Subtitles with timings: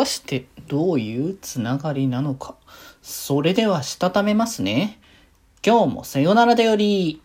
[0.00, 2.54] たしてどういうつながりなのか。
[3.02, 4.98] それではしたためますね。
[5.62, 7.20] 今日もさよならだより。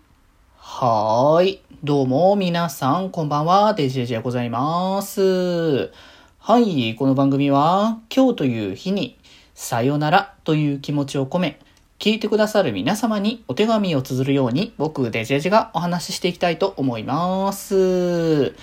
[0.57, 1.61] はーい。
[1.85, 3.73] どうも皆さんこんばんは。
[3.75, 5.91] デジェジでございます。
[6.37, 6.95] はい。
[6.95, 9.17] この番組は今日という日に
[9.53, 11.61] さよならという気持ちを込め、
[11.97, 18.53] 聞いてくださる皆様にお手紙を綴るように僕デジェジがお話ししていきたいと思います。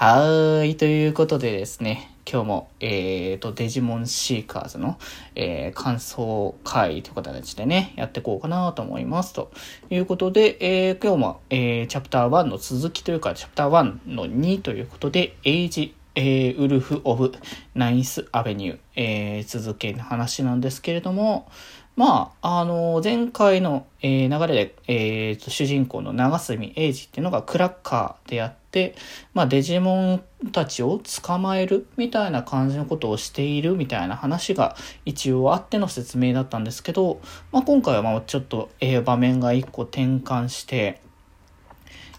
[0.00, 0.76] はーい。
[0.76, 4.96] ということでですね、今日も、えーと、デジモンシーカーズの、
[5.34, 9.32] えー、感想会という形でね、やっていこうかなと思います。
[9.32, 9.50] と
[9.90, 17.32] いうことで、えー、今日も、えー、チャプター1の続きというか、チャプター1の2ということで、エイジ、え、ウルフ・オブ・
[17.74, 21.50] ナインス・アベニュー、えー、続けの話なんですけれども、
[21.98, 28.94] まあ、あの、前回の、えー、流れで、えー、主人公の長住英二っていうのがクラッカーであって、
[29.34, 41.00] まあ、デジモンたちを捕まえるみたいな感じのことをしているみたいな話が一応あっての説明だったんですけど、まあ、今回はまあちょっと、えー、場面が一個転換して、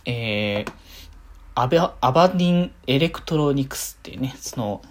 [0.03, 0.71] えー、
[1.55, 4.81] アバアバディンエレクトロニクスっていうね、その、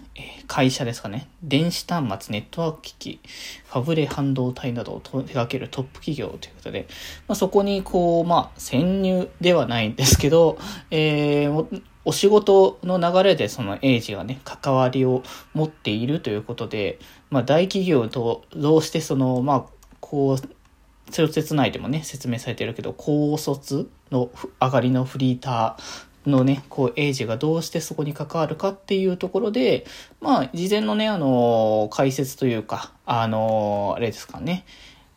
[0.47, 1.29] 会社ですかね。
[1.43, 3.21] 電子端末、ネットワーク機器、
[3.67, 6.87] ファブレ半導体などを手掛けるトップ企業ということで、
[7.27, 10.59] まあ、そこにこう、まあ、潜入ではないんですけど、
[10.91, 16.99] えー、お仕事の流れでそのエイジがね、関わりを持っているということで、
[17.31, 19.67] まあ、大企業とどうしてその、まあ、
[20.01, 20.39] こう、
[21.11, 24.31] 小説内でもね、説明されてるけど、高卒の
[24.61, 29.87] 上がりのフリーターのね、こう、エイジがどうしてそこに関わるかっていうところで、
[30.21, 34.65] まあ、事前のね、あの、解説というか、あの、あれですかね、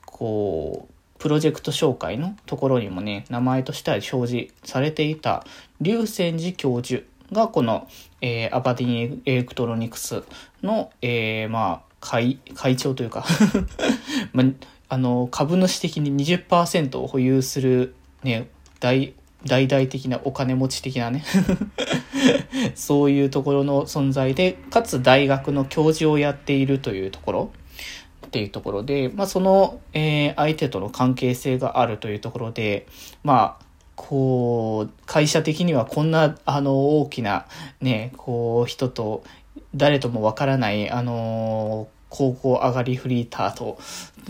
[0.05, 5.45] こう、プロジェクト紹介のところにもね、名前としては表示されていた、
[5.79, 7.87] 竜泉寺教授がこの、
[8.21, 10.23] えー、アバディンエレクトロニクス
[10.63, 13.25] の、えー、まあ、会、会長というか
[14.33, 14.45] まあ、
[14.89, 18.49] あの、株主的に20%を保有するね、
[18.79, 19.13] 大
[19.45, 21.23] 大々的なお金持ち的なね。
[22.75, 27.51] そういうところの存在で、かつ大学の教授をやっているというところ。
[28.27, 32.87] っていうところで、まあその、えー、相手との関係性があるというところで、
[33.23, 33.65] まあ、
[33.95, 37.45] こう、会社的にはこんな、あの、大きな、
[37.81, 39.23] ね、こう、人と、
[39.75, 43.79] 誰ともわからない、あの高校上がりフリーターと、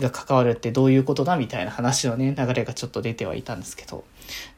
[0.00, 4.04] が関わるってどういうことだみたいな話のね、流れがちょっと出てはいたんですけど、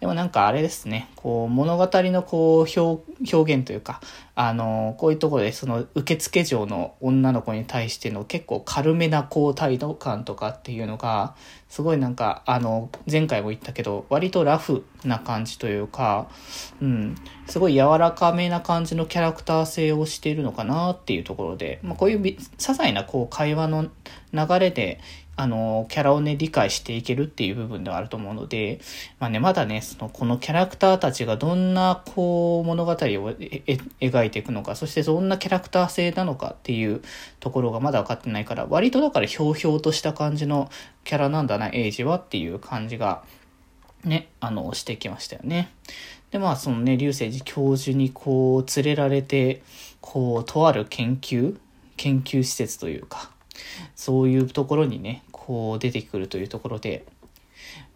[0.01, 4.01] でもなんかあれですね、こう物語のこう表現というか、
[4.37, 11.35] あの、こういうところでその受付嬢の女の子に対しての結構軽めなこう態度感とかっていうのが、
[11.69, 16.29] すごいなんか、あの、前回も言ったけど、割とラフな感じというか、
[16.81, 23.89] うん、すごい柔らかめな感じのキャラクター性をしているのかなっていうところで、まあこういう些細なこう会話の
[24.33, 25.01] 流れで、
[25.37, 28.81] あの、キャラをね、理解していけるっていう部分ではあると思うので、
[29.19, 37.03] まあね、まだね、その、このキャラクターたちがどんな、こう、物語を描いていくのか、そしてどんなキャラクター性なのかっていう
[37.41, 40.71] ところがまだ分かってないから、割とだからひょうひょうとした感じの
[41.03, 43.25] キャラなんだな、エイジはっていう感じが、
[44.05, 45.71] ね、あの、してきましたよね。
[46.31, 49.63] で、まあ、そのね、流星寺教授にこう、連れられて、
[50.01, 51.57] こう、とある研究
[51.97, 53.31] 研究施設というか、
[53.95, 57.05] そういうところにね、こう出てくるというところで、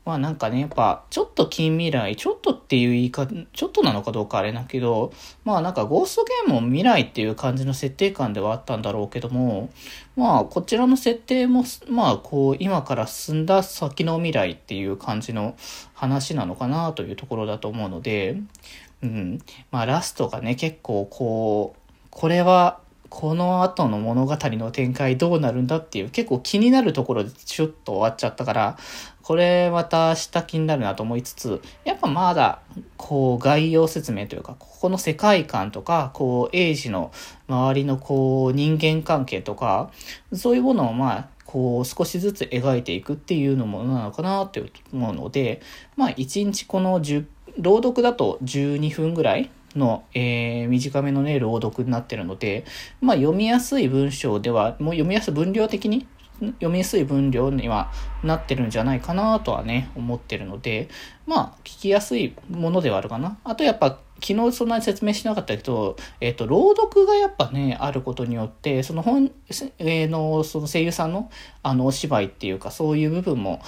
[0.08, 5.12] まあなんかね、やっぱ、ちょっと近未来、ちょっとっていう言い方、ちょっとなのかどうかあれだけど、
[5.44, 9.68] まあなんかゴーストゲームも未来っていう感じの設定感ではあったんだろうけども、
[10.16, 15.56] まあこちらの設定も、まあこう今から進んだ先の未来っていう感じの
[15.92, 18.40] 話なのかなというところだと思うので、
[19.02, 19.38] うん。
[19.70, 22.80] まあラストがね、結構こう、これは
[23.10, 28.78] この後の物語の展開どうなるんだっていう結構気になるところでちょっと終わっちゃったから、
[29.22, 32.60] これまた下気になるなと思いつつ、やっぱまだ、
[32.96, 37.12] こう概要説明というか、ここの世界観とか、こう、エイジの
[37.48, 39.90] 周りのこう、人間関係とか、
[40.32, 44.62] そういうものをまあ、こう少しずつ描いていくっていうのもなのかなって
[44.92, 45.62] 思うので、
[45.96, 47.24] まあ一日この10、
[47.58, 52.64] 朗読だと12分ぐらいの、えー、短めのね、朗読になってるので、
[53.00, 56.06] まあ読みやすい文章では、もう読みやすい分量的に
[56.40, 57.90] 読みやすい分量には
[58.22, 60.88] なってるんじゃないかなとはね、思ってるので、
[61.26, 63.38] まあ、聞きやすいものではあるかな。
[63.44, 69.30] あとやっぱ、昨日そんなに説明しなかったけど、えっ、と、朗読がやっぱね、あることによって、その本、
[69.78, 71.30] えー、の、その声優さんの、
[71.62, 73.62] あの、お芝居っていうか、そういう部分も、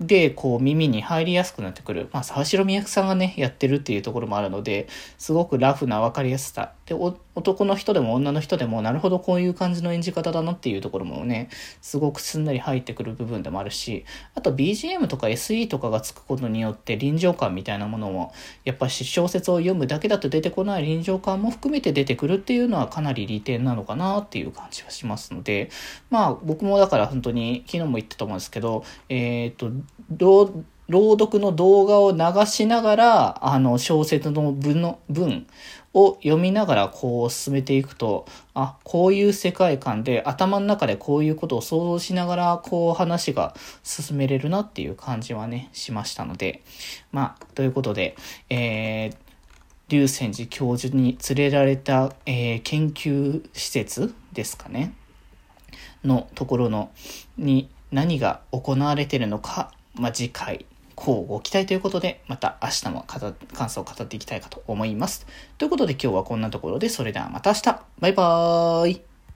[0.00, 2.08] で、こう、耳に入りやすくなってくる。
[2.12, 4.88] まあ、沢城みやくさんがね、やってるっていうところもあるので、
[5.18, 6.72] すごくラフな分かりやすさ。
[6.86, 6.94] で、
[7.34, 11.48] 男の人でも女の人でも、なるほどこういう感じの演じ方だなっていうところもね、
[11.80, 14.04] すごくすんなり入ってくる部分でもあるし、
[14.34, 18.32] あと BGM とか SE とかがつくことによって臨場感みたいなものも、
[18.64, 25.70] やっぱ小説を読むだけだと出てこない臨場感も含めて出てくるっていうのはかなり利点なのかなっていう感じはしますので、
[26.08, 29.70] まあ僕もだから本当に昨日も言ったと思うんですけど、えっ、ー、と、
[30.88, 35.46] 朗読の動画を流しながら、あの、小説の文の、文
[35.94, 46.62] を読みながらこう進めていくと、あ、こういう世界観で頭の中でこういうことを想像しながらこう話が進めれるなっていう感じはね、しましたので、
[47.10, 48.16] まあ、ということで、
[48.48, 49.16] えー、
[49.92, 54.94] 竜泉寺教授に連れられた、えー、研究施設ですかね、
[56.02, 56.90] のところの、
[57.36, 63.04] に何が行われてるのか、まあ、次回こうご期待ということで、また明日も
[63.52, 65.26] 感想を語っていきたいかと思います。
[65.58, 67.82] ということで今日はこんなところで、それではまた明日。
[68.00, 69.11] バイバーイ。